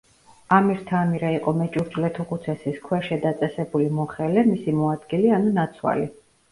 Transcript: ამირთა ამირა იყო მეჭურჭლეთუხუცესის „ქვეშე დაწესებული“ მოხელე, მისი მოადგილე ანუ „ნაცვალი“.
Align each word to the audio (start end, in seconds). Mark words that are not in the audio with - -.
ამირთა 0.55 0.95
ამირა 1.07 1.29
იყო 1.35 1.53
მეჭურჭლეთუხუცესის 1.59 2.81
„ქვეშე 2.89 3.21
დაწესებული“ 3.29 3.95
მოხელე, 4.01 4.49
მისი 4.53 4.79
მოადგილე 4.83 5.35
ანუ 5.41 5.59
„ნაცვალი“. 5.63 6.15